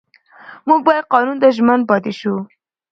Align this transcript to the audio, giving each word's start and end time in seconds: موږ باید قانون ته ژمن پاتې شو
موږ 0.67 0.79
باید 0.87 1.09
قانون 1.13 1.37
ته 1.41 1.47
ژمن 1.57 1.79
پاتې 1.89 2.11
شو 2.19 2.35